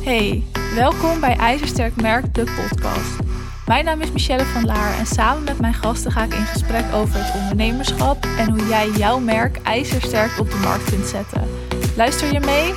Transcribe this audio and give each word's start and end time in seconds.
Hey, 0.00 0.42
welkom 0.74 1.20
bij 1.20 1.36
IJzersterk 1.36 2.00
Merk, 2.00 2.34
de 2.34 2.44
podcast. 2.44 3.18
Mijn 3.66 3.84
naam 3.84 4.00
is 4.00 4.12
Michelle 4.12 4.44
van 4.44 4.64
Laar 4.64 4.98
en 4.98 5.06
samen 5.06 5.44
met 5.44 5.60
mijn 5.60 5.74
gasten 5.74 6.12
ga 6.12 6.22
ik 6.22 6.34
in 6.34 6.44
gesprek 6.44 6.92
over 6.92 7.24
het 7.24 7.34
ondernemerschap 7.40 8.24
en 8.38 8.50
hoe 8.50 8.66
jij 8.66 8.90
jouw 8.90 9.18
merk 9.18 9.56
ijzersterk 9.56 10.38
op 10.38 10.50
de 10.50 10.56
markt 10.56 10.90
kunt 10.90 11.06
zetten. 11.06 11.48
Luister 11.96 12.32
je 12.32 12.40
mee? 12.40 12.74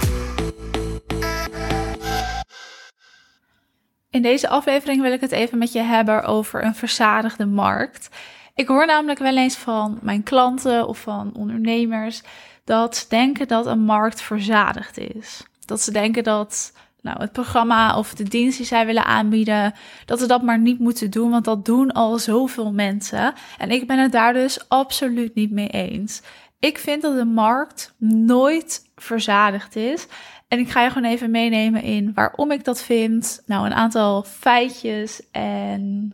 In 4.09 4.21
deze 4.21 4.47
aflevering 4.47 5.01
wil 5.01 5.11
ik 5.11 5.21
het 5.21 5.31
even 5.31 5.57
met 5.57 5.71
je 5.71 5.81
hebben 5.81 6.23
over 6.23 6.63
een 6.63 6.75
verzadigde 6.75 7.45
markt. 7.45 8.09
Ik 8.55 8.67
hoor 8.67 8.85
namelijk 8.85 9.19
wel 9.19 9.37
eens 9.37 9.55
van 9.55 9.99
mijn 10.01 10.23
klanten 10.23 10.87
of 10.87 11.01
van 11.01 11.31
ondernemers 11.35 12.21
dat 12.63 12.95
ze 12.95 13.05
denken 13.09 13.47
dat 13.47 13.65
een 13.65 13.83
markt 13.83 14.21
verzadigd 14.21 14.97
is. 14.97 15.43
Dat 15.65 15.81
ze 15.81 15.91
denken 15.91 16.23
dat 16.23 16.71
nou, 17.03 17.19
het 17.19 17.31
programma 17.31 17.97
of 17.97 18.13
de 18.13 18.23
dienst 18.23 18.57
die 18.57 18.65
zij 18.65 18.85
willen 18.85 19.05
aanbieden, 19.05 19.73
dat 20.05 20.19
ze 20.19 20.27
dat 20.27 20.41
maar 20.41 20.59
niet 20.59 20.79
moeten 20.79 21.11
doen, 21.11 21.29
want 21.29 21.45
dat 21.45 21.65
doen 21.65 21.91
al 21.91 22.19
zoveel 22.19 22.71
mensen. 22.71 23.33
En 23.57 23.71
ik 23.71 23.87
ben 23.87 23.99
het 23.99 24.11
daar 24.11 24.33
dus 24.33 24.69
absoluut 24.69 25.35
niet 25.35 25.51
mee 25.51 25.67
eens. 25.67 26.21
Ik 26.59 26.77
vind 26.77 27.01
dat 27.01 27.15
de 27.15 27.25
markt 27.25 27.93
nooit 27.97 28.91
verzadigd 28.95 29.75
is. 29.75 30.07
En 30.47 30.59
ik 30.59 30.69
ga 30.69 30.83
je 30.83 30.89
gewoon 30.89 31.11
even 31.11 31.31
meenemen 31.31 31.81
in 31.81 32.11
waarom 32.13 32.51
ik 32.51 32.63
dat 32.63 32.83
vind. 32.83 33.41
Nou, 33.45 33.65
een 33.65 33.73
aantal 33.73 34.23
feitjes 34.23 35.21
en 35.31 36.13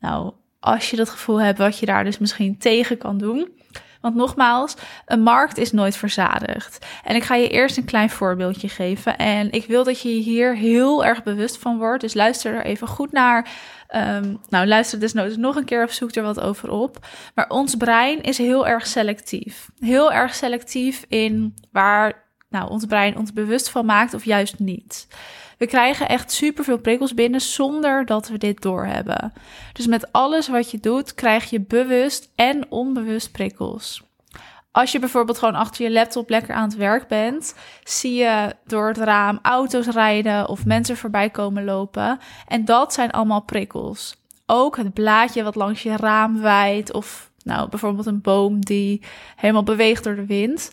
nou, 0.00 0.32
als 0.60 0.90
je 0.90 0.96
dat 0.96 1.08
gevoel 1.08 1.40
hebt 1.40 1.58
wat 1.58 1.78
je 1.78 1.86
daar 1.86 2.04
dus 2.04 2.18
misschien 2.18 2.58
tegen 2.58 2.98
kan 2.98 3.18
doen. 3.18 3.48
Want 4.02 4.14
nogmaals, 4.14 4.74
een 5.06 5.22
markt 5.22 5.58
is 5.58 5.72
nooit 5.72 5.96
verzadigd. 5.96 6.86
En 7.04 7.16
ik 7.16 7.22
ga 7.22 7.34
je 7.34 7.48
eerst 7.48 7.76
een 7.76 7.84
klein 7.84 8.10
voorbeeldje 8.10 8.68
geven. 8.68 9.18
En 9.18 9.52
ik 9.52 9.66
wil 9.66 9.84
dat 9.84 10.00
je 10.00 10.08
hier 10.08 10.56
heel 10.56 11.04
erg 11.04 11.22
bewust 11.22 11.58
van 11.58 11.78
wordt. 11.78 12.00
Dus 12.00 12.14
luister 12.14 12.54
er 12.54 12.64
even 12.64 12.86
goed 12.86 13.12
naar. 13.12 13.48
Um, 13.96 14.40
nou, 14.48 14.66
luister 14.66 15.00
desnoods 15.00 15.36
nog 15.36 15.56
een 15.56 15.64
keer 15.64 15.84
of 15.84 15.92
zoek 15.92 16.14
er 16.14 16.22
wat 16.22 16.40
over 16.40 16.70
op. 16.70 17.06
Maar 17.34 17.48
ons 17.48 17.76
brein 17.76 18.20
is 18.20 18.38
heel 18.38 18.66
erg 18.66 18.86
selectief. 18.86 19.70
Heel 19.78 20.12
erg 20.12 20.34
selectief 20.34 21.04
in 21.08 21.54
waar 21.72 22.31
nou, 22.52 22.70
ons 22.70 22.86
brein 22.86 23.16
ons 23.16 23.32
bewust 23.32 23.68
van 23.70 23.86
maakt 23.86 24.14
of 24.14 24.24
juist 24.24 24.58
niet. 24.58 25.06
We 25.58 25.66
krijgen 25.66 26.08
echt 26.08 26.32
superveel 26.32 26.78
prikkels 26.78 27.14
binnen 27.14 27.40
zonder 27.40 28.06
dat 28.06 28.28
we 28.28 28.38
dit 28.38 28.62
doorhebben. 28.62 29.32
Dus 29.72 29.86
met 29.86 30.12
alles 30.12 30.48
wat 30.48 30.70
je 30.70 30.80
doet, 30.80 31.14
krijg 31.14 31.50
je 31.50 31.60
bewust 31.60 32.30
en 32.34 32.70
onbewust 32.70 33.32
prikkels. 33.32 34.02
Als 34.72 34.92
je 34.92 34.98
bijvoorbeeld 34.98 35.38
gewoon 35.38 35.54
achter 35.54 35.84
je 35.84 35.90
laptop 35.90 36.30
lekker 36.30 36.54
aan 36.54 36.68
het 36.68 36.76
werk 36.76 37.08
bent, 37.08 37.54
zie 37.84 38.14
je 38.14 38.54
door 38.66 38.88
het 38.88 38.96
raam 38.96 39.38
auto's 39.42 39.86
rijden 39.86 40.48
of 40.48 40.64
mensen 40.64 40.96
voorbij 40.96 41.30
komen 41.30 41.64
lopen. 41.64 42.18
En 42.46 42.64
dat 42.64 42.92
zijn 42.92 43.10
allemaal 43.10 43.42
prikkels. 43.42 44.16
Ook 44.46 44.76
het 44.76 44.92
blaadje 44.92 45.42
wat 45.42 45.54
langs 45.54 45.82
je 45.82 45.96
raam 45.96 46.40
waait 46.40 46.92
of 46.92 47.30
nou, 47.44 47.68
bijvoorbeeld 47.68 48.06
een 48.06 48.20
boom 48.20 48.64
die 48.64 49.02
helemaal 49.36 49.62
beweegt 49.62 50.04
door 50.04 50.14
de 50.14 50.26
wind. 50.26 50.70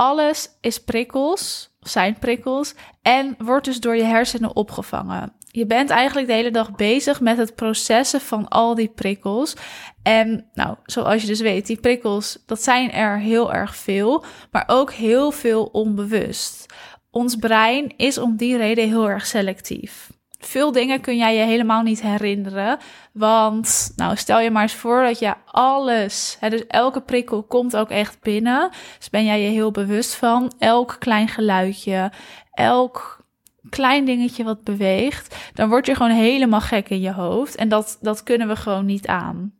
Alles 0.00 0.48
is 0.60 0.78
prikkels 0.78 1.70
zijn 1.80 2.18
prikkels 2.18 2.74
en 3.02 3.34
wordt 3.38 3.64
dus 3.64 3.80
door 3.80 3.96
je 3.96 4.02
hersenen 4.02 4.56
opgevangen. 4.56 5.32
Je 5.50 5.66
bent 5.66 5.90
eigenlijk 5.90 6.26
de 6.26 6.32
hele 6.32 6.50
dag 6.50 6.74
bezig 6.74 7.20
met 7.20 7.36
het 7.36 7.54
processen 7.54 8.20
van 8.20 8.48
al 8.48 8.74
die 8.74 8.88
prikkels. 8.88 9.54
En 10.02 10.50
nou, 10.54 10.76
zoals 10.84 11.20
je 11.22 11.26
dus 11.26 11.40
weet, 11.40 11.66
die 11.66 11.80
prikkels, 11.80 12.42
dat 12.46 12.62
zijn 12.62 12.92
er 12.92 13.18
heel 13.18 13.52
erg 13.52 13.76
veel, 13.76 14.24
maar 14.50 14.64
ook 14.66 14.92
heel 14.92 15.30
veel 15.30 15.64
onbewust. 15.64 16.74
Ons 17.10 17.36
brein 17.36 17.96
is 17.96 18.18
om 18.18 18.36
die 18.36 18.56
reden 18.56 18.88
heel 18.88 19.08
erg 19.08 19.26
selectief. 19.26 20.10
Veel 20.40 20.72
dingen 20.72 21.00
kun 21.00 21.16
jij 21.16 21.36
je 21.36 21.42
helemaal 21.42 21.82
niet 21.82 22.02
herinneren. 22.02 22.78
Want, 23.12 23.92
nou, 23.96 24.16
stel 24.16 24.40
je 24.40 24.50
maar 24.50 24.62
eens 24.62 24.74
voor 24.74 25.02
dat 25.02 25.18
je 25.18 25.34
alles, 25.44 26.36
hè, 26.40 26.50
dus 26.50 26.66
elke 26.66 27.00
prikkel 27.00 27.42
komt 27.42 27.76
ook 27.76 27.90
echt 27.90 28.20
binnen. 28.20 28.70
Dus 28.98 29.10
ben 29.10 29.24
jij 29.24 29.40
je 29.42 29.50
heel 29.50 29.70
bewust 29.70 30.14
van. 30.14 30.52
Elk 30.58 30.96
klein 30.98 31.28
geluidje, 31.28 32.12
elk 32.52 33.24
klein 33.68 34.04
dingetje 34.04 34.44
wat 34.44 34.64
beweegt. 34.64 35.36
Dan 35.54 35.68
word 35.68 35.86
je 35.86 35.94
gewoon 35.94 36.12
helemaal 36.12 36.60
gek 36.60 36.88
in 36.88 37.00
je 37.00 37.12
hoofd. 37.12 37.54
En 37.54 37.68
dat, 37.68 37.98
dat 38.00 38.22
kunnen 38.22 38.48
we 38.48 38.56
gewoon 38.56 38.86
niet 38.86 39.06
aan. 39.06 39.59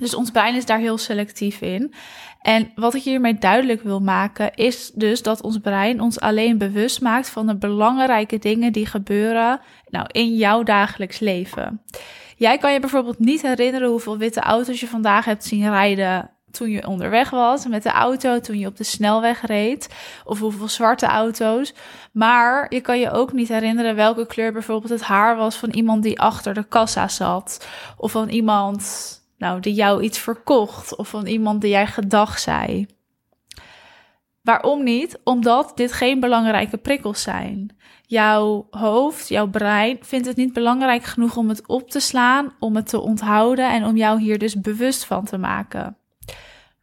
Dus 0.00 0.14
ons 0.14 0.30
brein 0.30 0.54
is 0.54 0.66
daar 0.66 0.78
heel 0.78 0.98
selectief 0.98 1.60
in. 1.60 1.94
En 2.40 2.72
wat 2.74 2.94
ik 2.94 3.02
hiermee 3.02 3.34
duidelijk 3.34 3.82
wil 3.82 4.00
maken, 4.00 4.54
is 4.54 4.90
dus 4.94 5.22
dat 5.22 5.42
ons 5.42 5.58
brein 5.58 6.00
ons 6.00 6.20
alleen 6.20 6.58
bewust 6.58 7.00
maakt 7.00 7.28
van 7.28 7.46
de 7.46 7.56
belangrijke 7.56 8.38
dingen 8.38 8.72
die 8.72 8.86
gebeuren 8.86 9.60
nou, 9.88 10.06
in 10.12 10.36
jouw 10.36 10.62
dagelijks 10.62 11.18
leven. 11.18 11.82
Jij 12.36 12.58
kan 12.58 12.72
je 12.72 12.80
bijvoorbeeld 12.80 13.18
niet 13.18 13.42
herinneren 13.42 13.88
hoeveel 13.88 14.18
witte 14.18 14.40
auto's 14.40 14.80
je 14.80 14.86
vandaag 14.86 15.24
hebt 15.24 15.44
zien 15.44 15.70
rijden 15.70 16.30
toen 16.50 16.70
je 16.70 16.86
onderweg 16.86 17.30
was 17.30 17.66
met 17.66 17.82
de 17.82 17.90
auto, 17.90 18.40
toen 18.40 18.58
je 18.58 18.66
op 18.66 18.76
de 18.76 18.84
snelweg 18.84 19.46
reed, 19.46 19.88
of 20.24 20.38
hoeveel 20.38 20.68
zwarte 20.68 21.06
auto's. 21.06 21.74
Maar 22.12 22.66
je 22.68 22.80
kan 22.80 22.98
je 22.98 23.10
ook 23.10 23.32
niet 23.32 23.48
herinneren 23.48 23.96
welke 23.96 24.26
kleur 24.26 24.52
bijvoorbeeld 24.52 24.92
het 24.92 25.02
haar 25.02 25.36
was 25.36 25.56
van 25.56 25.70
iemand 25.70 26.02
die 26.02 26.20
achter 26.20 26.54
de 26.54 26.64
kassa 26.64 27.08
zat, 27.08 27.66
of 27.96 28.10
van 28.10 28.28
iemand 28.28 29.18
nou, 29.40 29.60
die 29.60 29.74
jou 29.74 30.02
iets 30.02 30.18
verkocht 30.18 30.96
of 30.96 31.08
van 31.08 31.26
iemand 31.26 31.60
die 31.60 31.70
jij 31.70 31.86
gedag 31.86 32.38
zei. 32.38 32.86
Waarom 34.42 34.82
niet? 34.82 35.20
Omdat 35.24 35.72
dit 35.74 35.92
geen 35.92 36.20
belangrijke 36.20 36.76
prikkels 36.76 37.22
zijn. 37.22 37.76
Jouw 38.02 38.66
hoofd, 38.70 39.28
jouw 39.28 39.48
brein 39.48 39.98
vindt 40.00 40.26
het 40.26 40.36
niet 40.36 40.52
belangrijk 40.52 41.04
genoeg 41.04 41.36
om 41.36 41.48
het 41.48 41.66
op 41.66 41.90
te 41.90 42.00
slaan, 42.00 42.52
om 42.58 42.76
het 42.76 42.88
te 42.88 43.00
onthouden 43.00 43.70
en 43.70 43.84
om 43.84 43.96
jou 43.96 44.20
hier 44.20 44.38
dus 44.38 44.60
bewust 44.60 45.04
van 45.04 45.24
te 45.24 45.38
maken. 45.38 45.96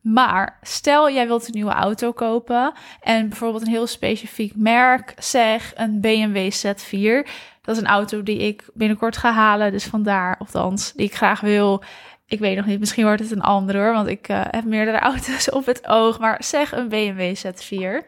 Maar 0.02 0.58
stel 0.62 1.12
jij 1.12 1.28
wilt 1.28 1.48
een 1.48 1.54
nieuwe 1.54 1.72
auto 1.72 2.12
kopen 2.12 2.74
en 3.02 3.30
bijvoorbeeld 3.30 3.62
een 3.62 3.72
heel 3.72 3.88
specifiek 3.88 4.56
merk, 4.56 5.14
zeg 5.18 5.74
een 5.76 6.02
BMW 6.02 6.52
Z4. 6.52 7.30
Dat 7.62 7.76
is 7.76 7.82
een 7.82 7.88
auto 7.88 8.24
die 8.24 8.38
ik 8.38 8.70
binnenkort 8.74 9.18
ga 9.18 9.32
halen, 9.32 9.72
dus 9.72 9.86
vandaar, 9.86 10.38
althans, 10.38 10.94
die 10.94 11.06
ik 11.06 11.16
graag 11.16 11.40
wil. 11.40 11.84
Ik 12.28 12.40
weet 12.40 12.56
nog 12.56 12.66
niet, 12.66 12.80
misschien 12.80 13.04
wordt 13.04 13.22
het 13.22 13.32
een 13.32 13.42
andere 13.42 13.78
hoor, 13.78 13.94
want 13.94 14.08
ik 14.08 14.30
uh, 14.30 14.42
heb 14.50 14.64
meerdere 14.64 15.00
auto's 15.10 15.50
op 15.50 15.66
het 15.66 15.88
oog. 15.88 16.20
Maar 16.20 16.44
zeg 16.44 16.72
een 16.72 16.90
BMW 16.90 17.36
Z4. 17.36 18.06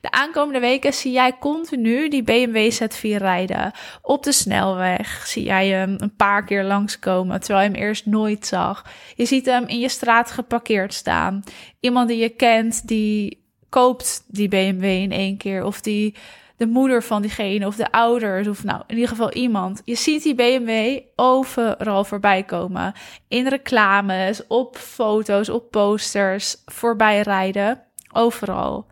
De 0.00 0.10
aankomende 0.10 0.60
weken 0.60 0.92
zie 0.92 1.12
jij 1.12 1.38
continu 1.38 2.08
die 2.08 2.22
BMW 2.22 2.72
Z4 2.72 3.16
rijden. 3.16 3.72
Op 4.02 4.22
de 4.22 4.32
snelweg 4.32 5.26
zie 5.26 5.44
jij 5.44 5.68
hem 5.68 5.94
een 5.98 6.16
paar 6.16 6.44
keer 6.44 6.64
langskomen, 6.64 7.40
terwijl 7.40 7.64
je 7.64 7.72
hem 7.72 7.82
eerst 7.82 8.06
nooit 8.06 8.46
zag. 8.46 8.86
Je 9.14 9.24
ziet 9.24 9.46
hem 9.46 9.66
in 9.66 9.78
je 9.78 9.88
straat 9.88 10.30
geparkeerd 10.30 10.94
staan. 10.94 11.42
Iemand 11.80 12.08
die 12.08 12.18
je 12.18 12.28
kent, 12.28 12.88
die 12.88 13.44
koopt 13.68 14.24
die 14.26 14.48
BMW 14.48 14.84
in 14.84 15.12
één 15.12 15.36
keer. 15.36 15.64
Of 15.64 15.80
die 15.80 16.14
de 16.56 16.66
moeder 16.66 17.02
van 17.02 17.22
diegene 17.22 17.66
of 17.66 17.76
de 17.76 17.92
ouders 17.92 18.48
of 18.48 18.64
nou 18.64 18.82
in 18.86 18.94
ieder 18.94 19.08
geval 19.08 19.32
iemand. 19.32 19.82
Je 19.84 19.94
ziet 19.94 20.22
die 20.22 20.34
BMW 20.34 21.00
overal 21.16 22.04
voorbij 22.04 22.42
komen. 22.42 22.92
In 23.28 23.48
reclames, 23.48 24.46
op 24.46 24.76
foto's, 24.76 25.48
op 25.48 25.70
posters, 25.70 26.56
voorbij 26.64 27.20
rijden. 27.20 27.82
Overal. 28.12 28.86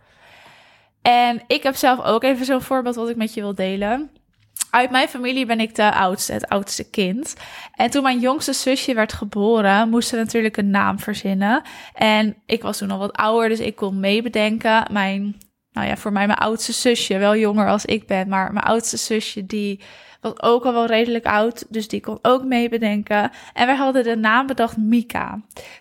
En 1.03 1.43
ik 1.47 1.63
heb 1.63 1.75
zelf 1.75 2.05
ook 2.05 2.23
even 2.23 2.45
zo'n 2.45 2.63
voorbeeld 2.63 2.95
wat 2.95 3.09
ik 3.09 3.17
met 3.17 3.35
je 3.35 3.41
wil 3.41 3.55
delen. 3.55 4.11
Uit 4.71 4.91
mijn 4.91 5.09
familie 5.09 5.47
ben 5.47 5.61
ik 5.61 5.75
de 5.75 5.95
oudste, 5.95 6.33
het 6.33 6.49
oudste 6.49 6.91
kind. 6.91 7.35
En 7.75 7.91
toen 7.91 8.03
mijn 8.03 8.19
jongste 8.19 8.53
zusje 8.53 8.95
werd 8.95 9.13
geboren, 9.13 9.89
moest 9.89 10.09
ze 10.09 10.17
natuurlijk 10.17 10.57
een 10.57 10.71
naam 10.71 10.99
verzinnen. 10.99 11.63
En 11.95 12.37
ik 12.47 12.63
was 12.63 12.79
toen 12.79 12.91
al 12.91 12.99
wat 12.99 13.13
ouder, 13.13 13.49
dus 13.49 13.61
ik 13.61 13.77
kon 13.77 14.01
meebedenken. 14.01 14.87
Mijn 14.93 15.37
nou 15.75 15.87
ja, 15.87 15.97
voor 15.97 16.13
mij 16.13 16.27
mijn 16.27 16.39
oudste 16.39 16.73
zusje, 16.73 17.19
wel 17.19 17.37
jonger 17.37 17.69
als 17.69 17.85
ik 17.85 18.07
ben, 18.07 18.29
maar 18.29 18.53
mijn 18.53 18.65
oudste 18.65 18.97
zusje 18.97 19.47
die 19.47 19.81
was 20.21 20.43
ook 20.43 20.65
al 20.65 20.73
wel 20.73 20.87
redelijk 20.87 21.27
oud, 21.27 21.65
dus 21.69 21.89
die 21.89 22.01
kon 22.01 22.19
ook 22.23 22.45
mee 22.45 22.69
bedenken. 22.69 23.31
En 23.53 23.67
wij 23.67 23.77
hadden 23.77 24.03
de 24.03 24.17
naam 24.17 24.47
bedacht 24.47 24.77
Mika. 24.77 25.41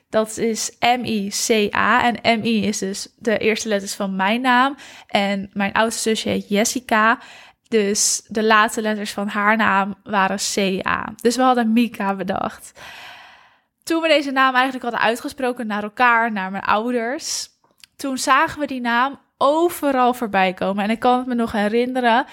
Dat 0.09 0.37
is 0.37 0.75
M-I-C-A 0.79 2.03
en 2.11 2.39
M-I 2.39 2.67
is 2.67 2.77
dus 2.77 3.13
de 3.17 3.37
eerste 3.37 3.67
letters 3.67 3.93
van 3.93 4.15
mijn 4.15 4.41
naam. 4.41 4.75
En 5.07 5.49
mijn 5.53 5.73
oudste 5.73 6.09
zusje 6.09 6.29
heet 6.29 6.49
Jessica. 6.49 7.19
Dus 7.67 8.23
de 8.27 8.43
laatste 8.43 8.81
letters 8.81 9.11
van 9.11 9.27
haar 9.27 9.57
naam 9.57 9.95
waren 10.03 10.37
C-A. 10.37 11.13
Dus 11.21 11.35
we 11.35 11.41
hadden 11.41 11.73
Mika 11.73 12.15
bedacht. 12.15 12.79
Toen 13.83 14.01
we 14.01 14.07
deze 14.07 14.31
naam 14.31 14.53
eigenlijk 14.53 14.83
hadden 14.83 15.01
uitgesproken 15.01 15.67
naar 15.67 15.83
elkaar, 15.83 16.31
naar 16.31 16.51
mijn 16.51 16.63
ouders, 16.63 17.49
toen 17.95 18.17
zagen 18.17 18.59
we 18.59 18.67
die 18.67 18.81
naam 18.81 19.19
overal 19.43 20.13
voorbij 20.13 20.53
komen. 20.53 20.83
En 20.83 20.89
ik 20.89 20.99
kan 20.99 21.17
het 21.17 21.27
me 21.27 21.35
nog 21.35 21.51
herinneren. 21.51 22.25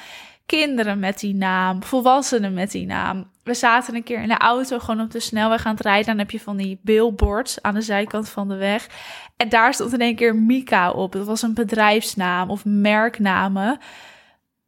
Kinderen 0.47 0.99
met 0.99 1.19
die 1.19 1.35
naam, 1.35 1.83
volwassenen 1.83 2.55
met 2.55 2.71
die 2.71 2.87
naam. 2.87 3.31
We 3.43 3.55
zaten 3.55 3.95
een 3.95 4.03
keer 4.03 4.23
in 4.23 4.29
de 4.29 4.39
auto 4.39 4.79
gewoon 4.79 5.01
op 5.01 5.11
de 5.11 5.21
snelweg 5.21 5.67
aan 5.67 5.75
het 5.75 5.83
rijden. 5.83 6.07
Dan 6.07 6.19
heb 6.19 6.31
je 6.31 6.41
van 6.41 6.57
die 6.57 6.81
billboards 6.83 7.63
aan 7.63 7.75
de 7.75 7.81
zijkant 7.81 8.29
van 8.29 8.49
de 8.49 8.57
weg. 8.57 8.89
En 9.37 9.49
daar 9.49 9.75
stond 9.75 9.93
in 9.93 10.01
één 10.01 10.15
keer 10.15 10.37
Mika 10.37 10.91
op. 10.91 11.13
Dat 11.13 11.27
was 11.27 11.43
een 11.43 11.55
bedrijfsnaam 11.55 12.51
of 12.51 12.65
merknamen. 12.65 13.79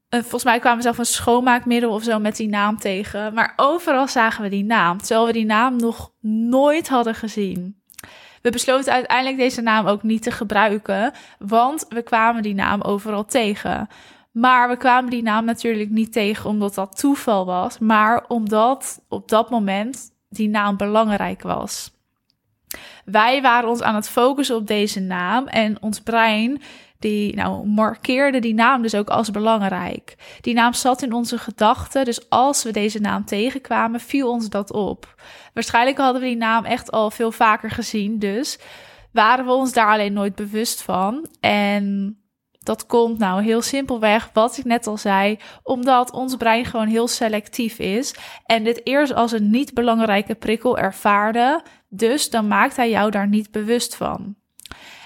volgens 0.08 0.44
mij 0.44 0.58
kwamen 0.58 0.78
we 0.78 0.84
zelf 0.84 0.98
een 0.98 1.04
schoonmaakmiddel 1.04 1.90
of 1.90 2.02
zo 2.02 2.18
met 2.18 2.36
die 2.36 2.48
naam 2.48 2.78
tegen. 2.78 3.34
Maar 3.34 3.52
overal 3.56 4.08
zagen 4.08 4.42
we 4.42 4.48
die 4.48 4.64
naam, 4.64 4.98
terwijl 4.98 5.26
we 5.26 5.32
die 5.32 5.44
naam 5.44 5.76
nog 5.76 6.12
nooit 6.20 6.88
hadden 6.88 7.14
gezien. 7.14 7.81
We 8.42 8.50
besloten 8.50 8.92
uiteindelijk 8.92 9.36
deze 9.36 9.60
naam 9.60 9.86
ook 9.86 10.02
niet 10.02 10.22
te 10.22 10.30
gebruiken, 10.30 11.12
want 11.38 11.86
we 11.88 12.02
kwamen 12.02 12.42
die 12.42 12.54
naam 12.54 12.80
overal 12.80 13.24
tegen. 13.24 13.88
Maar 14.32 14.68
we 14.68 14.76
kwamen 14.76 15.10
die 15.10 15.22
naam 15.22 15.44
natuurlijk 15.44 15.90
niet 15.90 16.12
tegen 16.12 16.50
omdat 16.50 16.74
dat 16.74 16.98
toeval 16.98 17.46
was, 17.46 17.78
maar 17.78 18.24
omdat 18.28 19.00
op 19.08 19.28
dat 19.28 19.50
moment 19.50 20.10
die 20.28 20.48
naam 20.48 20.76
belangrijk 20.76 21.42
was. 21.42 21.90
Wij 23.04 23.42
waren 23.42 23.68
ons 23.68 23.82
aan 23.82 23.94
het 23.94 24.08
focussen 24.08 24.56
op 24.56 24.66
deze 24.66 25.00
naam 25.00 25.46
en 25.46 25.82
ons 25.82 26.00
brein 26.00 26.62
die 27.02 27.34
nou, 27.36 27.66
markeerde 27.66 28.38
die 28.38 28.54
naam 28.54 28.82
dus 28.82 28.94
ook 28.94 29.08
als 29.08 29.30
belangrijk. 29.30 30.14
Die 30.40 30.54
naam 30.54 30.72
zat 30.72 31.02
in 31.02 31.12
onze 31.12 31.38
gedachten, 31.38 32.04
dus 32.04 32.30
als 32.30 32.62
we 32.62 32.70
deze 32.70 33.00
naam 33.00 33.24
tegenkwamen, 33.24 34.00
viel 34.00 34.30
ons 34.30 34.48
dat 34.48 34.72
op. 34.72 35.14
Waarschijnlijk 35.54 35.98
hadden 35.98 36.22
we 36.22 36.28
die 36.28 36.36
naam 36.36 36.64
echt 36.64 36.90
al 36.90 37.10
veel 37.10 37.32
vaker 37.32 37.70
gezien, 37.70 38.18
dus 38.18 38.58
waren 39.12 39.44
we 39.44 39.52
ons 39.52 39.72
daar 39.72 39.88
alleen 39.92 40.12
nooit 40.12 40.34
bewust 40.34 40.82
van. 40.82 41.26
En 41.40 42.16
dat 42.58 42.86
komt 42.86 43.18
nou 43.18 43.42
heel 43.42 43.62
simpelweg, 43.62 44.30
wat 44.32 44.58
ik 44.58 44.64
net 44.64 44.86
al 44.86 44.96
zei, 44.96 45.38
omdat 45.62 46.12
ons 46.12 46.36
brein 46.36 46.64
gewoon 46.64 46.86
heel 46.86 47.08
selectief 47.08 47.78
is 47.78 48.14
en 48.46 48.64
dit 48.64 48.86
eerst 48.86 49.14
als 49.14 49.32
een 49.32 49.50
niet 49.50 49.74
belangrijke 49.74 50.34
prikkel 50.34 50.78
ervaarde, 50.78 51.62
dus 51.88 52.30
dan 52.30 52.48
maakt 52.48 52.76
hij 52.76 52.90
jou 52.90 53.10
daar 53.10 53.28
niet 53.28 53.50
bewust 53.50 53.96
van. 53.96 54.36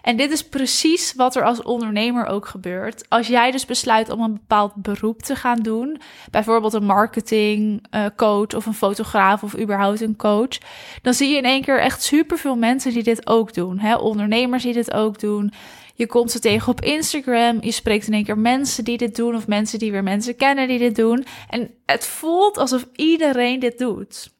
En 0.06 0.16
dit 0.16 0.30
is 0.30 0.48
precies 0.48 1.14
wat 1.14 1.36
er 1.36 1.44
als 1.44 1.62
ondernemer 1.62 2.26
ook 2.26 2.46
gebeurt. 2.46 3.08
Als 3.08 3.26
jij 3.26 3.50
dus 3.50 3.64
besluit 3.64 4.10
om 4.10 4.20
een 4.20 4.32
bepaald 4.32 4.74
beroep 4.74 5.22
te 5.22 5.36
gaan 5.36 5.62
doen, 5.62 6.00
bijvoorbeeld 6.30 6.72
een 6.72 6.84
marketingcoach 6.84 8.52
uh, 8.52 8.56
of 8.56 8.66
een 8.66 8.74
fotograaf 8.74 9.42
of 9.42 9.58
überhaupt 9.58 10.00
een 10.00 10.16
coach, 10.16 10.58
dan 11.02 11.14
zie 11.14 11.28
je 11.30 11.36
in 11.36 11.44
één 11.44 11.62
keer 11.62 11.80
echt 11.80 12.02
superveel 12.02 12.56
mensen 12.56 12.92
die 12.92 13.02
dit 13.02 13.26
ook 13.26 13.54
doen. 13.54 13.78
Hè? 13.78 13.96
Ondernemers 13.96 14.62
die 14.62 14.72
dit 14.72 14.92
ook 14.92 15.20
doen. 15.20 15.52
Je 15.94 16.06
komt 16.06 16.30
ze 16.30 16.38
tegen 16.38 16.72
op 16.72 16.80
Instagram. 16.80 17.58
Je 17.60 17.72
spreekt 17.72 18.06
in 18.06 18.12
één 18.12 18.24
keer 18.24 18.38
mensen 18.38 18.84
die 18.84 18.98
dit 18.98 19.16
doen. 19.16 19.34
Of 19.34 19.46
mensen 19.46 19.78
die 19.78 19.92
weer 19.92 20.02
mensen 20.02 20.36
kennen 20.36 20.68
die 20.68 20.78
dit 20.78 20.96
doen. 20.96 21.26
En 21.48 21.70
het 21.86 22.06
voelt 22.06 22.58
alsof 22.58 22.86
iedereen 22.92 23.60
dit 23.60 23.78
doet. 23.78 24.34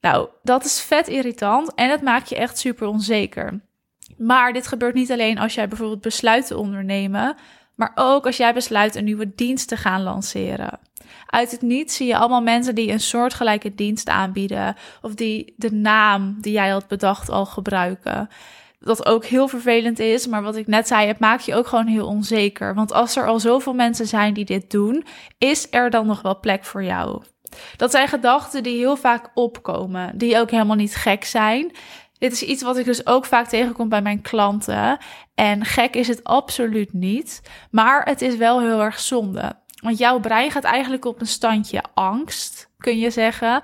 Nou, 0.00 0.28
dat 0.42 0.64
is 0.64 0.80
vet 0.80 1.08
irritant 1.08 1.74
en 1.74 1.90
het 1.90 2.02
maakt 2.02 2.28
je 2.28 2.36
echt 2.36 2.58
super 2.58 2.86
onzeker. 2.86 3.60
Maar 4.24 4.52
dit 4.52 4.66
gebeurt 4.66 4.94
niet 4.94 5.12
alleen 5.12 5.38
als 5.38 5.54
jij 5.54 5.68
bijvoorbeeld 5.68 6.00
besluit 6.00 6.46
te 6.46 6.56
ondernemen, 6.56 7.36
maar 7.74 7.92
ook 7.94 8.26
als 8.26 8.36
jij 8.36 8.54
besluit 8.54 8.94
een 8.94 9.04
nieuwe 9.04 9.34
dienst 9.34 9.68
te 9.68 9.76
gaan 9.76 10.02
lanceren. 10.02 10.78
Uit 11.26 11.50
het 11.50 11.62
niets 11.62 11.96
zie 11.96 12.06
je 12.06 12.16
allemaal 12.16 12.42
mensen 12.42 12.74
die 12.74 12.92
een 12.92 13.00
soortgelijke 13.00 13.74
dienst 13.74 14.08
aanbieden 14.08 14.76
of 15.02 15.14
die 15.14 15.54
de 15.56 15.72
naam 15.72 16.36
die 16.40 16.52
jij 16.52 16.68
had 16.68 16.88
bedacht 16.88 17.28
al 17.28 17.46
gebruiken. 17.46 18.28
Dat 18.80 19.06
ook 19.06 19.24
heel 19.24 19.48
vervelend 19.48 19.98
is, 19.98 20.26
maar 20.26 20.42
wat 20.42 20.56
ik 20.56 20.66
net 20.66 20.86
zei, 20.86 21.06
het 21.06 21.18
maakt 21.18 21.44
je 21.44 21.54
ook 21.54 21.66
gewoon 21.66 21.86
heel 21.86 22.06
onzeker. 22.06 22.74
Want 22.74 22.92
als 22.92 23.16
er 23.16 23.26
al 23.26 23.40
zoveel 23.40 23.74
mensen 23.74 24.06
zijn 24.06 24.34
die 24.34 24.44
dit 24.44 24.70
doen, 24.70 25.04
is 25.38 25.66
er 25.70 25.90
dan 25.90 26.06
nog 26.06 26.22
wel 26.22 26.40
plek 26.40 26.64
voor 26.64 26.84
jou? 26.84 27.22
Dat 27.76 27.90
zijn 27.90 28.08
gedachten 28.08 28.62
die 28.62 28.76
heel 28.76 28.96
vaak 28.96 29.30
opkomen, 29.34 30.18
die 30.18 30.38
ook 30.38 30.50
helemaal 30.50 30.76
niet 30.76 30.94
gek 30.94 31.24
zijn. 31.24 31.72
Dit 32.24 32.32
is 32.32 32.42
iets 32.42 32.62
wat 32.62 32.76
ik 32.76 32.84
dus 32.84 33.06
ook 33.06 33.24
vaak 33.24 33.46
tegenkom 33.46 33.88
bij 33.88 34.02
mijn 34.02 34.20
klanten. 34.20 34.98
En 35.34 35.64
gek 35.64 35.94
is 35.94 36.08
het 36.08 36.24
absoluut 36.24 36.92
niet, 36.92 37.42
maar 37.70 38.04
het 38.04 38.22
is 38.22 38.36
wel 38.36 38.60
heel 38.60 38.82
erg 38.82 38.98
zonde. 38.98 39.52
Want 39.82 39.98
jouw 39.98 40.20
brein 40.20 40.50
gaat 40.50 40.64
eigenlijk 40.64 41.04
op 41.04 41.20
een 41.20 41.26
standje 41.26 41.82
angst, 41.94 42.70
kun 42.78 42.98
je 42.98 43.10
zeggen. 43.10 43.60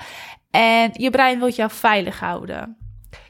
En 0.50 0.90
je 0.92 1.10
brein 1.10 1.38
wil 1.38 1.48
jou 1.48 1.70
veilig 1.70 2.20
houden. 2.20 2.76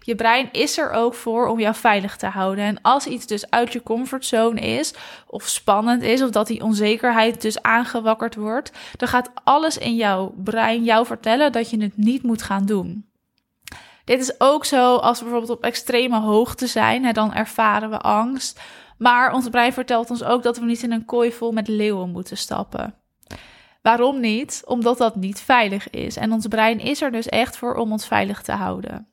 Je 0.00 0.14
brein 0.14 0.48
is 0.52 0.78
er 0.78 0.90
ook 0.90 1.14
voor 1.14 1.46
om 1.46 1.60
jou 1.60 1.74
veilig 1.74 2.16
te 2.16 2.26
houden. 2.26 2.64
En 2.64 2.82
als 2.82 3.06
iets 3.06 3.26
dus 3.26 3.50
uit 3.50 3.72
je 3.72 3.82
comfortzone 3.82 4.60
is, 4.60 4.94
of 5.26 5.46
spannend 5.46 6.02
is, 6.02 6.22
of 6.22 6.30
dat 6.30 6.46
die 6.46 6.62
onzekerheid 6.62 7.40
dus 7.40 7.62
aangewakkerd 7.62 8.34
wordt, 8.34 8.72
dan 8.96 9.08
gaat 9.08 9.30
alles 9.44 9.78
in 9.78 9.94
jouw 9.94 10.34
brein 10.36 10.84
jou 10.84 11.06
vertellen 11.06 11.52
dat 11.52 11.70
je 11.70 11.82
het 11.82 11.96
niet 11.96 12.22
moet 12.22 12.42
gaan 12.42 12.66
doen. 12.66 13.09
Dit 14.10 14.20
is 14.20 14.40
ook 14.40 14.64
zo 14.64 14.96
als 14.96 15.18
we 15.18 15.24
bijvoorbeeld 15.24 15.58
op 15.58 15.64
extreme 15.64 16.20
hoogte 16.20 16.66
zijn, 16.66 17.04
hè, 17.04 17.12
dan 17.12 17.34
ervaren 17.34 17.90
we 17.90 17.98
angst. 17.98 18.60
Maar 18.98 19.32
ons 19.32 19.48
brein 19.48 19.72
vertelt 19.72 20.10
ons 20.10 20.22
ook 20.22 20.42
dat 20.42 20.58
we 20.58 20.64
niet 20.64 20.82
in 20.82 20.92
een 20.92 21.04
kooi 21.04 21.32
vol 21.32 21.52
met 21.52 21.68
leeuwen 21.68 22.10
moeten 22.10 22.36
stappen. 22.36 22.94
Waarom 23.82 24.20
niet? 24.20 24.62
Omdat 24.66 24.98
dat 24.98 25.16
niet 25.16 25.40
veilig 25.40 25.90
is. 25.90 26.16
En 26.16 26.32
ons 26.32 26.46
brein 26.46 26.80
is 26.80 27.02
er 27.02 27.12
dus 27.12 27.28
echt 27.28 27.56
voor 27.56 27.74
om 27.74 27.92
ons 27.92 28.06
veilig 28.06 28.42
te 28.42 28.52
houden. 28.52 29.08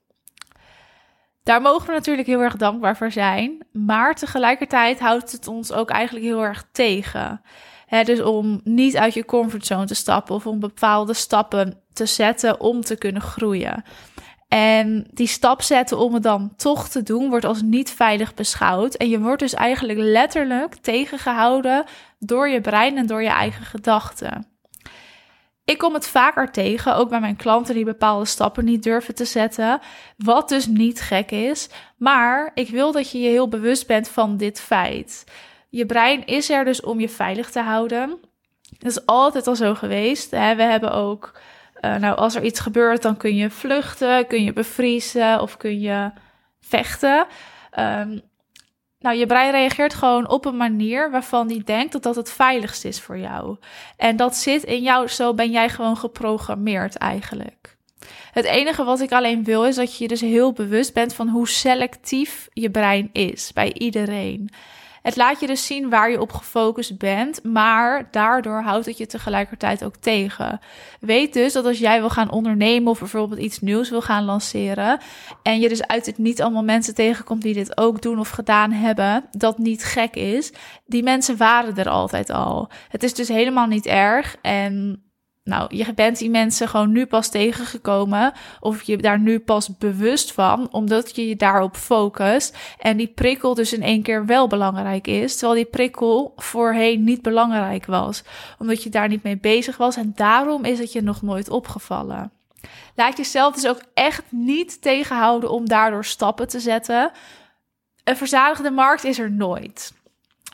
Daar 1.44 1.62
mogen 1.62 1.88
we 1.88 1.94
natuurlijk 1.94 2.28
heel 2.28 2.42
erg 2.42 2.56
dankbaar 2.56 2.98
voor 2.98 3.12
zijn. 3.12 3.66
Maar 3.72 4.16
tegelijkertijd 4.16 5.00
houdt 5.00 5.32
het 5.32 5.48
ons 5.48 5.72
ook 5.72 5.90
eigenlijk 5.90 6.26
heel 6.26 6.44
erg 6.44 6.66
tegen. 6.72 7.42
dus 8.04 8.22
om 8.22 8.62
niet 8.64 8.98
uit 8.98 9.14
je 9.14 9.26
comfortzone 9.26 9.86
te 9.86 9.96
stappen 9.96 10.36
of 10.36 10.48
om 10.48 10.60
bepaalde 10.60 11.14
stappen 11.14 11.82
te 11.94 12.06
zetten 12.06 12.60
om 12.60 12.82
te 12.82 12.96
kunnen 12.96 13.22
groeien. 13.22 13.84
En 14.48 15.08
die 15.14 15.28
stap 15.28 15.62
zetten 15.62 15.98
om 15.98 16.14
het 16.14 16.24
dan 16.24 16.54
toch 16.56 16.90
te 16.90 17.04
doen, 17.04 17.30
wordt 17.30 17.46
als 17.46 17.62
niet 17.62 17.92
veilig 17.92 18.34
beschouwd. 18.34 18.96
En 18.96 19.10
je 19.10 19.20
wordt 19.20 19.40
dus 19.42 19.54
eigenlijk 19.54 20.00
letterlijk 20.00 20.76
tegengehouden 20.76 21.86
door 22.20 22.50
je 22.50 22.62
brein 22.62 22.98
en 22.98 23.06
door 23.06 23.24
je 23.24 23.30
eigen 23.30 23.66
gedachten. 23.66 24.48
Ik 25.66 25.78
kom 25.78 25.94
het 25.94 26.08
vaker 26.08 26.52
tegen, 26.52 26.96
ook 26.96 27.10
bij 27.10 27.20
mijn 27.20 27.36
klanten 27.36 27.76
die 27.76 27.86
bepaalde 27.86 28.26
stappen 28.26 28.66
niet 28.66 28.84
durven 28.84 29.16
te 29.16 29.26
zetten. 29.26 29.80
Wat 30.18 30.50
dus 30.50 30.68
niet 30.68 31.02
gek 31.02 31.32
is. 31.32 31.70
Maar 31.98 32.52
ik 32.54 32.70
wil 32.70 32.92
dat 32.92 33.12
je 33.12 33.20
je 33.20 33.30
heel 33.30 33.48
bewust 33.48 33.88
bent 33.88 34.10
van 34.10 34.38
dit 34.38 34.60
feit. 34.60 35.24
Je 35.70 35.86
brein 35.86 36.26
is 36.26 36.50
er 36.50 36.66
dus 36.66 36.82
om 36.82 37.00
je 37.00 37.10
veilig 37.10 37.50
te 37.50 37.60
houden. 37.60 38.20
Dat 38.78 38.92
is 38.92 39.06
altijd 39.06 39.48
al 39.48 39.56
zo 39.56 39.76
geweest. 39.76 40.30
We 40.30 40.38
hebben 40.38 40.92
ook 40.92 41.40
uh, 41.88 41.96
nou, 41.96 42.18
als 42.18 42.36
er 42.36 42.44
iets 42.44 42.60
gebeurt, 42.60 43.02
dan 43.02 43.18
kun 43.18 43.36
je 43.36 43.50
vluchten, 43.50 44.28
kun 44.28 44.44
je 44.44 44.54
bevriezen 44.54 45.42
of 45.42 45.58
kun 45.58 45.80
je 45.80 46.12
vechten. 46.60 47.26
Um, 47.80 48.22
nou, 49.00 49.18
je 49.18 49.26
brein 49.26 49.52
reageert 49.52 49.94
gewoon 49.94 50.30
op 50.30 50.46
een 50.46 50.58
manier 50.58 51.12
waarvan 51.12 51.48
die 51.48 51.64
denkt 51.64 51.92
dat 51.92 52.04
dat 52.04 52.16
het 52.16 52.32
veiligst 52.32 52.86
is 52.86 53.02
voor 53.02 53.18
jou. 53.18 53.58
En 53.98 54.16
dat 54.16 54.36
zit 54.36 54.64
in 54.64 54.82
jou, 54.82 55.08
zo 55.08 55.34
ben 55.34 55.52
jij 55.52 55.70
gewoon 55.70 55.98
geprogrammeerd 55.98 56.96
eigenlijk. 56.96 57.78
Het 58.32 58.46
enige 58.46 58.84
wat 58.84 59.00
ik 59.00 59.12
alleen 59.12 59.44
wil 59.44 59.66
is 59.66 59.76
dat 59.76 59.98
je 59.98 60.04
je 60.04 60.08
dus 60.08 60.22
heel 60.22 60.54
bewust 60.54 60.94
bent 60.94 61.14
van 61.14 61.30
hoe 61.30 61.48
selectief 61.48 62.48
je 62.54 62.72
brein 62.72 63.10
is 63.14 63.54
bij 63.54 63.74
iedereen. 63.74 64.50
Het 65.08 65.16
laat 65.16 65.40
je 65.40 65.48
dus 65.48 65.66
zien 65.66 65.90
waar 65.90 66.12
je 66.12 66.22
op 66.22 66.32
gefocust 66.32 66.98
bent, 66.98 67.44
maar 67.44 68.08
daardoor 68.12 68.62
houdt 68.62 68.86
het 68.86 68.98
je 68.98 69.06
tegelijkertijd 69.06 69.84
ook 69.84 69.96
tegen. 69.96 70.60
Weet 71.00 71.34
dus 71.34 71.54
dat 71.54 71.66
als 71.66 71.80
jij 71.80 72.00
wil 72.00 72.10
gaan 72.10 72.32
ondernemen 72.32 72.92
of 72.92 73.00
bijvoorbeeld 73.00 73.40
iets 73.40 73.60
nieuws 73.60 73.90
wil 73.90 74.02
gaan 74.02 74.24
lanceren 74.24 75.00
en 75.44 75.60
je 75.60 75.70
dus 75.70 75.88
uit 75.88 76.06
het 76.06 76.18
niet 76.18 76.42
allemaal 76.42 76.64
mensen 76.64 76.96
tegenkomt 76.96 77.42
die 77.42 77.54
dit 77.54 77.78
ook 77.78 78.02
doen 78.02 78.20
of 78.20 78.30
gedaan 78.30 78.72
hebben, 78.72 79.24
dat 79.32 79.58
niet 79.58 79.84
gek 79.84 80.16
is. 80.16 80.52
Die 80.86 81.04
mensen 81.04 81.38
waren 81.38 81.78
er 81.78 81.90
altijd 81.90 82.30
al. 82.30 82.70
Het 82.90 83.04
is 83.04 83.14
dus 83.14 83.28
helemaal 83.28 83.68
niet 83.68 83.86
erg 83.86 84.36
en 84.42 85.02
nou, 85.48 85.76
je 85.76 85.94
bent 85.94 86.18
die 86.18 86.30
mensen 86.30 86.68
gewoon 86.68 86.92
nu 86.92 87.06
pas 87.06 87.30
tegengekomen 87.30 88.34
of 88.60 88.82
je 88.82 88.98
daar 88.98 89.20
nu 89.20 89.40
pas 89.40 89.78
bewust 89.78 90.34
van, 90.34 90.68
omdat 90.72 91.16
je 91.16 91.28
je 91.28 91.36
daarop 91.36 91.76
focust 91.76 92.58
en 92.80 92.98
die 92.98 93.08
prikkel 93.08 93.54
dus 93.54 93.74
in 93.74 93.84
één 93.84 94.02
keer 94.02 94.26
wel 94.26 94.48
belangrijk 94.48 95.08
is, 95.08 95.36
terwijl 95.36 95.64
die 95.64 95.72
prikkel 95.72 96.34
voorheen 96.36 97.04
niet 97.04 97.22
belangrijk 97.22 97.86
was, 97.86 98.24
omdat 98.60 98.84
je 98.84 98.90
daar 98.90 99.08
niet 99.08 99.24
mee 99.24 99.38
bezig 99.38 99.78
was 99.78 99.96
en 99.96 100.12
daarom 100.16 100.66
is 100.66 100.80
het 100.80 100.92
je 100.92 101.02
nog 101.02 101.22
nooit 101.22 101.50
opgevallen. 101.50 102.32
Laat 102.96 103.18
jezelf 103.18 103.54
dus 103.54 103.68
ook 103.68 103.82
echt 103.94 104.24
niet 104.30 104.82
tegenhouden 104.82 105.52
om 105.52 105.68
daardoor 105.68 106.06
stappen 106.06 106.48
te 106.48 106.60
zetten. 106.60 107.12
Een 108.04 108.18
verzadigde 108.18 108.72
markt 108.72 109.04
is 109.04 109.20
er 109.20 109.32
nooit. 109.32 109.94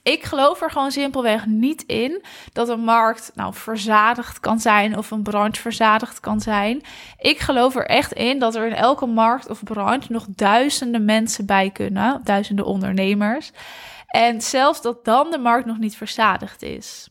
Ik 0.04 0.24
geloof 0.24 0.62
er 0.62 0.72
gewoon 0.72 0.92
simpelweg 0.92 1.46
niet 1.46 1.84
in 1.84 2.24
dat 2.54 2.70
een 2.70 2.84
markt 2.84 3.32
nou 3.36 3.54
verzadigd 3.54 4.40
kan 4.40 4.60
zijn 4.60 4.98
of 4.98 5.12
een 5.12 5.24
branche 5.24 5.62
verzadigd 5.62 6.20
kan 6.20 6.42
zijn. 6.42 6.82
Ik 7.20 7.40
geloof 7.40 7.76
er 7.76 7.86
echt 7.86 8.14
in 8.14 8.40
dat 8.40 8.56
er 8.56 8.68
in 8.68 8.74
elke 8.74 9.06
markt 9.06 9.50
of 9.50 9.64
branche 9.64 10.12
nog 10.12 10.26
duizenden 10.30 11.06
mensen 11.06 11.46
bij 11.46 11.70
kunnen, 11.70 12.22
duizenden 12.24 12.66
ondernemers. 12.66 13.52
En 14.08 14.42
zelfs 14.42 14.82
dat 14.82 15.06
dan 15.06 15.32
de 15.32 15.38
markt 15.38 15.66
nog 15.66 15.78
niet 15.78 15.96
verzadigd 15.96 16.62
is. 16.62 17.10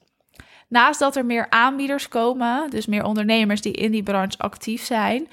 Naast 0.69 0.99
dat 0.99 1.17
er 1.17 1.27
meer 1.27 1.47
aanbieders 1.51 2.09
komen, 2.09 2.71
dus 2.71 2.87
meer 2.87 3.05
ondernemers 3.05 3.61
die 3.61 3.73
in 3.73 3.93
die 3.93 4.03
branche 4.03 4.39
actief 4.39 4.85
zijn, 4.85 5.29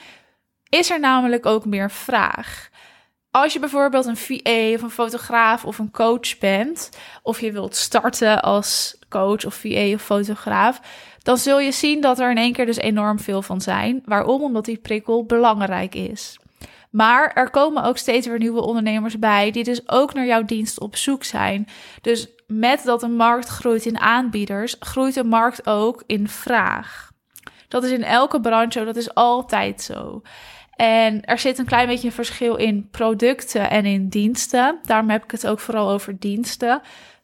is 0.69 0.89
er 0.89 0.99
namelijk 0.99 1.45
ook 1.45 1.65
meer 1.65 1.91
vraag. 1.91 2.69
Als 3.31 3.53
je 3.53 3.59
bijvoorbeeld 3.59 4.05
een 4.05 4.17
VA 4.17 4.73
of 4.73 4.81
een 4.81 4.89
fotograaf 4.89 5.65
of 5.65 5.79
een 5.79 5.91
coach 5.91 6.37
bent, 6.39 6.89
of 7.23 7.41
je 7.41 7.51
wilt 7.51 7.75
starten 7.75 8.41
als 8.41 8.97
coach 9.09 9.45
of 9.45 9.53
VA 9.53 9.93
of 9.93 10.01
fotograaf, 10.01 10.81
dan 11.23 11.37
zul 11.37 11.59
je 11.59 11.71
zien 11.71 12.01
dat 12.01 12.19
er 12.19 12.31
in 12.31 12.37
één 12.37 12.53
keer 12.53 12.65
dus 12.65 12.77
enorm 12.77 13.19
veel 13.19 13.41
van 13.41 13.61
zijn. 13.61 14.01
Waarom? 14.05 14.41
Omdat 14.41 14.65
die 14.65 14.77
prikkel 14.77 15.25
belangrijk 15.25 15.95
is. 15.95 16.39
Maar 16.89 17.31
er 17.33 17.49
komen 17.49 17.83
ook 17.83 17.97
steeds 17.97 18.27
weer 18.27 18.39
nieuwe 18.39 18.61
ondernemers 18.61 19.19
bij 19.19 19.51
die 19.51 19.63
dus 19.63 19.89
ook 19.89 20.13
naar 20.13 20.25
jouw 20.25 20.43
dienst 20.43 20.79
op 20.79 20.95
zoek 20.95 21.23
zijn. 21.23 21.67
Dus 22.01 22.27
met 22.47 22.83
dat 22.83 23.03
een 23.03 23.15
markt 23.15 23.47
groeit 23.47 23.85
in 23.85 23.99
aanbieders, 23.99 24.75
groeit 24.79 25.13
de 25.13 25.23
markt 25.23 25.67
ook 25.67 26.03
in 26.05 26.27
vraag. 26.27 27.11
Dat 27.67 27.83
is 27.83 27.91
in 27.91 28.03
elke 28.03 28.39
branche 28.39 28.85
dat 28.85 28.95
is 28.95 29.13
altijd 29.13 29.81
zo. 29.81 30.21
En 30.79 31.25
er 31.25 31.39
zit 31.39 31.57
een 31.57 31.65
klein 31.65 31.87
beetje 31.87 32.07
een 32.07 32.13
verschil 32.13 32.55
in 32.55 32.89
producten 32.89 33.69
en 33.69 33.85
in 33.85 34.07
diensten. 34.07 34.79
Daarom 34.83 35.09
heb 35.09 35.23
ik 35.23 35.31
het 35.31 35.47
ook 35.47 35.59
vooral 35.59 35.89
over 35.89 36.19
diensten. 36.19 36.81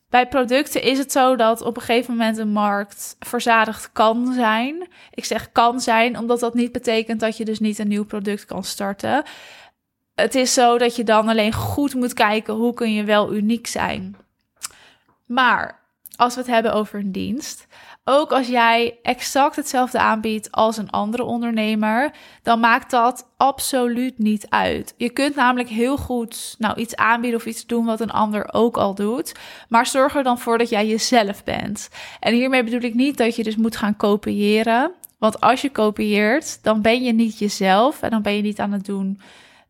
Bij 0.10 0.28
producten 0.28 0.82
is 0.82 0.98
het 0.98 1.12
zo 1.12 1.36
dat 1.36 1.62
op 1.62 1.76
een 1.76 1.82
gegeven 1.82 2.16
moment 2.16 2.38
een 2.38 2.52
markt 2.52 3.16
verzadigd 3.20 3.92
kan 3.92 4.34
zijn. 4.34 4.88
Ik 5.14 5.26
zeg 5.26 5.52
kan 5.52 5.82
zijn, 5.82 6.18
omdat 6.18 6.40
dat 6.40 6.54
niet 6.54 6.72
betekent 6.72 7.20
dat 7.20 7.38
je 7.38 7.46
dus 7.46 7.60
niet 7.60 7.80
een 7.80 7.88
nieuw 7.88 8.06
product 8.06 8.46
kan 8.46 8.64
starten. 8.64 9.24
Het 10.16 10.36
is 10.36 10.54
zo 10.54 10.78
dat 10.78 10.96
je 10.96 11.04
dan 11.04 11.28
alleen 11.28 11.54
goed 11.54 11.94
moet 11.94 12.14
kijken 12.14 12.54
hoe 12.54 12.74
kun 12.74 12.94
je 12.94 13.04
wel 13.04 13.34
uniek 13.34 13.68
zijn. 13.68 14.16
Maar 15.26 15.80
als 16.16 16.36
we 16.36 16.42
het 16.42 16.50
hebben 16.50 16.74
over 16.74 17.00
een 17.00 17.12
dienst, 17.12 17.68
ook 18.08 18.32
als 18.32 18.48
jij 18.48 18.98
exact 19.02 19.56
hetzelfde 19.56 20.00
aanbiedt 20.00 20.52
als 20.52 20.78
een 20.78 20.90
andere 20.90 21.24
ondernemer, 21.24 22.12
dan 22.44 22.60
maakt 22.60 22.92
dat 22.92 23.28
absoluut 23.38 24.18
niet 24.18 24.46
uit. 24.50 24.94
Je 24.98 25.10
kunt 25.10 25.36
namelijk 25.36 25.70
heel 25.70 25.98
goed 25.98 26.56
nou, 26.58 26.80
iets 26.80 26.96
aanbieden 26.96 27.40
of 27.40 27.46
iets 27.46 27.66
doen 27.66 27.86
wat 27.86 28.00
een 28.00 28.12
ander 28.12 28.54
ook 28.54 28.78
al 28.78 28.96
doet. 28.96 29.36
Maar 29.70 29.86
zorg 29.86 30.16
er 30.16 30.24
dan 30.24 30.40
voor 30.40 30.58
dat 30.58 30.70
jij 30.70 30.88
jezelf 30.88 31.44
bent. 31.44 31.90
En 32.20 32.34
hiermee 32.34 32.64
bedoel 32.64 32.82
ik 32.82 32.94
niet 32.94 33.18
dat 33.18 33.36
je 33.36 33.44
dus 33.44 33.56
moet 33.56 33.78
gaan 33.78 33.98
kopiëren. 33.98 34.92
Want 35.18 35.42
als 35.42 35.62
je 35.62 35.70
kopieert, 35.70 36.64
dan 36.64 36.82
ben 36.82 37.04
je 37.04 37.14
niet 37.14 37.40
jezelf 37.40 38.02
en 38.02 38.10
dan 38.10 38.22
ben 38.22 38.36
je 38.36 38.42
niet 38.42 38.60
aan 38.60 38.72
het 38.72 38.86
doen 38.86 39.20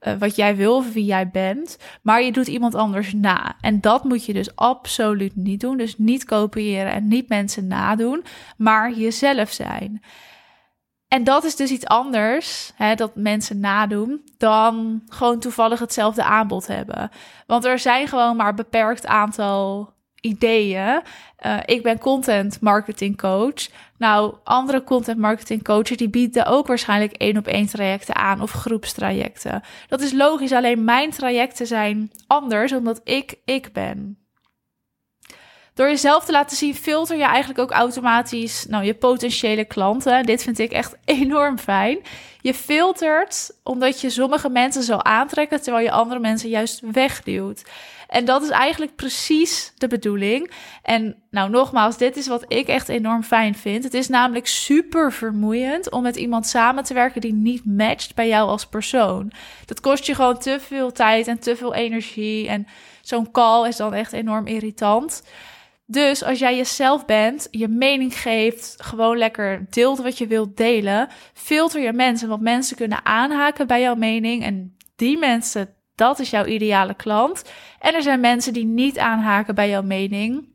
uh, 0.08 0.14
wat 0.20 0.36
jij 0.36 0.56
wil 0.56 0.76
of 0.76 0.94
wie 0.94 1.06
jij 1.06 1.30
bent, 1.30 1.78
maar 2.02 2.24
je 2.24 2.32
doet 2.32 2.48
iemand 2.48 2.76
anders 2.76 3.14
na. 3.14 3.56
En 3.62 3.82
dat 3.82 4.04
moet 4.04 4.26
je 4.26 4.34
dus 4.34 4.56
absoluut 4.56 5.36
niet 5.36 5.60
doen. 5.60 5.78
Dus 5.78 5.98
niet 5.98 6.26
kopiëren 6.26 6.92
en 6.92 7.08
niet 7.08 7.30
mensen 7.30 7.68
nadoen, 7.68 8.24
maar 8.58 8.92
jezelf 8.92 9.52
zijn. 9.52 10.02
En 11.08 11.24
dat 11.24 11.44
is 11.44 11.56
dus 11.56 11.72
iets 11.72 11.86
anders, 11.86 12.72
hè, 12.76 12.96
dat 12.96 13.16
mensen 13.16 13.60
nadoen, 13.60 14.22
dan 14.38 15.02
gewoon 15.08 15.40
toevallig 15.40 15.80
hetzelfde 15.80 16.24
aanbod 16.24 16.68
hebben. 16.68 17.10
Want 17.48 17.66
er 17.66 17.80
zijn 17.80 18.08
gewoon 18.08 18.36
maar 18.36 18.50
een 18.50 18.56
beperkt 18.56 19.06
aantal 19.06 19.94
ideeën. 20.26 21.02
Uh, 21.46 21.58
ik 21.66 21.84
ben 21.84 22.00
content 22.00 22.62
marketing 22.62 23.18
coach. 23.18 23.68
Nou, 23.98 24.36
andere 24.44 24.84
content 24.84 25.18
marketing 25.18 25.64
coaches 25.64 25.98
die 25.98 26.10
bieden 26.10 26.46
ook 26.46 26.68
waarschijnlijk 26.68 27.12
één 27.12 27.38
op 27.38 27.48
één 27.48 27.68
trajecten 27.68 28.16
aan 28.16 28.42
of 28.42 28.52
groepstrajecten. 28.52 29.64
Dat 29.88 30.02
is 30.02 30.12
logisch, 30.12 30.52
alleen 30.52 30.84
mijn 30.84 31.12
trajecten 31.12 31.68
zijn 31.68 32.12
anders 32.28 32.72
omdat 32.74 33.02
ik 33.04 33.36
ik 33.46 33.74
ben. 33.74 34.18
Door 35.76 35.88
jezelf 35.88 36.26
te 36.26 36.32
laten 36.32 36.58
zien, 36.58 36.76
filter 36.76 37.18
je 37.18 37.24
eigenlijk 37.24 37.60
ook 37.60 37.72
automatisch 37.72 38.66
nou, 38.66 38.84
je 38.84 38.94
potentiële 38.94 39.66
klanten. 39.66 40.24
Dit 40.24 40.44
vind 40.44 40.60
ik 40.60 40.72
echt 40.72 40.96
enorm 41.22 41.58
fijn. 41.58 42.00
Je 42.42 42.54
filtert 42.54 43.52
omdat 43.64 44.02
je 44.02 44.10
sommige 44.10 44.50
mensen 44.50 44.84
zal 44.84 45.04
aantrekken, 45.04 45.62
terwijl 45.62 45.84
je 45.84 45.92
andere 45.92 46.20
mensen 46.20 46.50
juist 46.50 46.82
wegduwt. 46.92 47.64
En 48.08 48.26
dat 48.26 48.44
is 48.44 48.50
eigenlijk 48.50 48.96
precies 48.96 49.74
de 49.78 49.88
bedoeling. 49.88 50.52
En 50.82 51.16
nou, 51.30 51.50
nogmaals, 51.50 51.98
dit 51.98 52.18
is 52.18 52.28
wat 52.28 52.46
ik 52.48 52.68
echt 52.68 52.90
enorm 52.90 53.24
fijn 53.24 53.56
vind. 53.56 53.84
Het 53.84 53.94
is 53.94 54.08
namelijk 54.08 54.48
super 54.48 55.12
vermoeiend 55.12 55.92
om 55.92 56.02
met 56.04 56.16
iemand 56.16 56.48
samen 56.48 56.84
te 56.84 56.94
werken 56.94 57.22
die 57.22 57.34
niet 57.34 57.66
matcht 57.66 58.16
bij 58.16 58.28
jou 58.28 58.50
als 58.50 58.66
persoon. 58.66 59.32
Dat 59.66 59.80
kost 59.80 60.06
je 60.06 60.16
gewoon 60.16 60.38
te 60.38 60.58
veel 60.60 60.92
tijd 60.92 61.28
en 61.28 61.40
te 61.40 61.56
veel 61.56 61.74
energie. 61.74 62.48
En 62.48 62.68
zo'n 63.02 63.32
call 63.32 63.68
is 63.68 63.76
dan 63.76 63.94
echt 63.94 64.14
enorm 64.14 64.48
irritant. 64.48 65.24
Dus 65.88 66.24
als 66.24 66.40
jij 66.40 66.56
jezelf 66.56 67.06
bent, 67.06 67.48
je 67.52 67.68
mening 67.68 68.20
geeft, 68.20 68.76
gewoon 68.78 69.18
lekker 69.18 69.66
deelt 69.70 70.02
wat 70.02 70.18
je 70.18 70.28
wilt 70.28 70.58
delen, 70.58 71.10
filter 71.34 71.82
je 71.82 71.94
mensen, 71.94 72.28
want 72.30 72.42
mensen 72.42 72.76
kunnen 72.76 73.06
aanhaken 73.06 73.68
bij 73.68 73.82
jouw 73.82 73.96
mening 73.96 74.44
en 74.44 74.78
die 74.96 75.18
mensen, 75.18 75.76
dat 75.96 76.20
is 76.20 76.30
jouw 76.30 76.46
ideale 76.46 76.94
klant. 76.94 77.52
En 77.80 77.94
er 77.94 78.02
zijn 78.02 78.20
mensen 78.20 78.54
die 78.54 78.66
niet 78.66 78.98
aanhaken 78.98 79.56
bij 79.56 79.70
jouw 79.70 79.84
mening, 79.84 80.48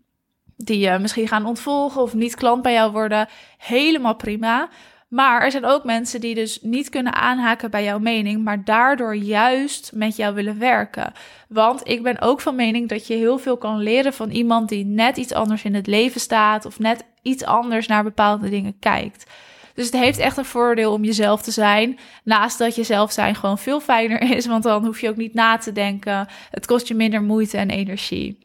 die 0.56 0.78
je 0.78 0.99
misschien 0.99 1.28
gaan 1.28 1.47
ontvolgen 1.47 2.02
of 2.02 2.14
niet 2.14 2.35
klant 2.35 2.62
bij 2.62 2.73
jou 2.73 2.92
worden, 2.92 3.28
helemaal 3.59 4.16
prima. 4.16 4.68
Maar 5.09 5.42
er 5.42 5.50
zijn 5.50 5.64
ook 5.64 5.85
mensen 5.85 6.20
die 6.20 6.35
dus 6.35 6.59
niet 6.62 6.88
kunnen 6.88 7.14
aanhaken 7.14 7.70
bij 7.70 7.85
jouw 7.85 7.99
mening, 7.99 8.44
maar 8.44 8.64
daardoor 8.64 9.16
juist 9.16 9.90
met 9.94 10.16
jou 10.16 10.35
willen 10.35 10.59
werken. 10.59 11.12
Want 11.49 11.88
ik 11.88 12.02
ben 12.02 12.20
ook 12.20 12.40
van 12.40 12.54
mening 12.54 12.88
dat 12.88 13.06
je 13.06 13.14
heel 13.14 13.38
veel 13.38 13.56
kan 13.56 13.78
leren 13.78 14.12
van 14.12 14.30
iemand 14.30 14.68
die 14.68 14.85
net 14.85 15.16
iets 15.16 15.32
anders 15.32 15.64
in 15.64 15.75
het 15.75 15.87
leven 15.87 16.20
staat 16.20 16.64
of 16.64 16.78
net 16.78 17.04
iets 17.23 17.44
anders 17.44 17.87
naar 17.87 18.02
bepaalde 18.02 18.49
dingen 18.49 18.78
kijkt. 18.78 19.26
Dus 19.75 19.85
het 19.85 19.95
heeft 19.95 20.19
echt 20.19 20.37
een 20.37 20.45
voordeel 20.45 20.93
om 20.93 21.05
jezelf 21.05 21.43
te 21.43 21.50
zijn. 21.50 21.99
Naast 22.25 22.59
dat 22.59 22.75
jezelf 22.75 23.12
zijn 23.12 23.35
gewoon 23.35 23.59
veel 23.59 23.81
fijner 23.81 24.37
is, 24.37 24.47
want 24.47 24.62
dan 24.62 24.85
hoef 24.85 25.00
je 25.00 25.09
ook 25.09 25.17
niet 25.17 25.35
na 25.35 25.57
te 25.57 25.73
denken. 25.73 26.29
Het 26.50 26.67
kost 26.67 26.89
je 26.89 26.95
minder 26.95 27.23
moeite 27.23 27.57
en 27.57 27.71
energie. 27.71 28.39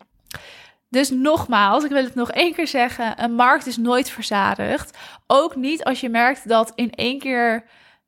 Dus 0.89 1.09
nogmaals, 1.09 1.83
ik 1.83 1.91
wil 1.91 2.03
het 2.03 2.15
nog 2.15 2.31
één 2.31 2.53
keer 2.53 2.67
zeggen: 2.67 3.23
een 3.23 3.33
markt 3.33 3.67
is 3.67 3.77
nooit 3.77 4.09
verzadigd. 4.09 4.97
Ook 5.27 5.55
niet 5.55 5.83
als 5.83 5.99
je 5.99 6.09
merkt 6.09 6.47
dat 6.47 6.71
in 6.75 6.91
één 6.91 7.19
keer, 7.19 7.63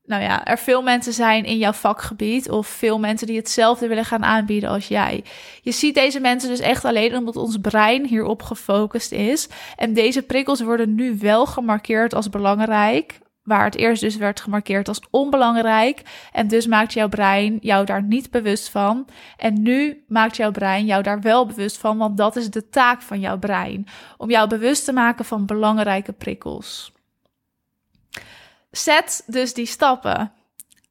nou 0.08 0.22
ja, 0.22 0.46
er 0.46 0.58
veel 0.58 0.82
mensen 0.82 1.14
zijn 1.14 1.46
in 1.46 1.58
jouw 1.58 1.72
vakgebied 1.72 2.50
of 2.50 2.68
veel 2.68 3.00
mensen 3.00 3.28
die 3.28 3.38
hetzelfde 3.38 3.88
willen 3.88 4.06
gaan 4.06 4.24
aanbieden 4.24 4.70
als 4.70 4.88
jij. 4.88 5.24
Je 5.62 5.72
ziet 5.72 5.96
deze 5.96 6.20
mensen 6.20 6.50
dus 6.50 6.60
echt 6.60 6.86
alleen 6.86 7.16
omdat 7.16 7.36
ons 7.36 7.58
brein 7.58 8.06
hierop 8.06 8.42
gefocust 8.42 9.12
is. 9.12 9.48
En 9.76 9.94
deze 9.94 10.22
prikkels 10.22 10.62
worden 10.62 10.96
nu 10.96 11.18
wel 11.18 11.46
gemarkeerd 11.46 12.14
als 12.14 12.30
belangrijk, 12.30 13.20
waar 13.44 13.64
het 13.66 13.76
eerst 13.76 14.02
dus 14.02 14.16
werd 14.16 14.42
gemarkeerd 14.42 14.88
als 14.88 15.02
onbelangrijk. 15.10 16.02
En 16.32 16.48
dus 16.48 16.68
maakt 16.68 16.94
jouw 16.94 17.10
brein 17.10 17.58
jou 17.62 17.86
daar 17.86 18.04
niet 18.04 18.32
bewust 18.32 18.70
van. 18.70 19.08
En 19.38 19.62
nu 19.62 20.04
maakt 20.08 20.38
jouw 20.38 20.52
brein 20.52 20.86
jou 20.86 21.04
daar 21.04 21.22
wel 21.22 21.46
bewust 21.46 21.78
van, 21.78 21.98
want 21.98 22.18
dat 22.18 22.36
is 22.36 22.50
de 22.50 22.70
taak 22.70 23.02
van 23.02 23.20
jouw 23.20 23.38
brein. 23.38 23.88
Om 24.18 24.30
jou 24.30 24.50
bewust 24.50 24.86
te 24.86 24.94
maken 24.94 25.26
van 25.26 25.46
belangrijke 25.46 26.14
prikkels. 26.14 26.96
Zet 28.72 29.24
dus 29.26 29.54
die 29.54 29.66
stappen. 29.66 30.32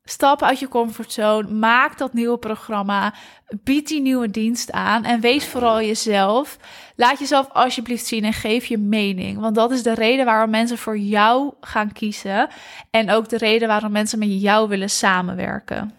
Stap 0.09 0.43
uit 0.43 0.59
je 0.59 0.69
comfortzone, 0.69 1.49
maak 1.49 1.99
dat 1.99 2.13
nieuwe 2.13 2.39
programma, 2.39 3.15
bied 3.63 3.89
die 3.89 4.01
nieuwe 4.01 4.31
dienst 4.31 4.73
aan 4.73 5.05
en 5.05 5.21
wees 5.21 5.47
vooral 5.47 5.81
jezelf. 5.81 6.59
Laat 6.97 7.19
jezelf 7.19 7.49
alsjeblieft 7.53 8.07
zien 8.07 8.25
en 8.25 8.33
geef 8.33 8.67
je 8.67 8.79
mening, 8.79 9.39
want 9.39 9.55
dat 9.55 9.71
is 9.71 9.83
de 9.83 9.95
reden 9.95 10.25
waarom 10.25 10.51
mensen 10.51 10.79
voor 10.79 10.99
jou 10.99 11.53
gaan 11.61 11.93
kiezen 11.93 12.49
en 12.91 13.11
ook 13.11 13.29
de 13.29 13.39
reden 13.39 13.69
waarom 13.69 13.93
mensen 13.93 14.19
met 14.19 14.41
jou 14.41 14.69
willen 14.69 14.91
samenwerken. 14.91 15.95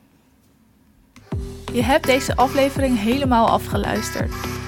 Je 1.73 1.83
hebt 1.83 2.05
deze 2.05 2.35
aflevering 2.35 2.99
helemaal 2.99 3.47
afgeluisterd. 3.47 4.33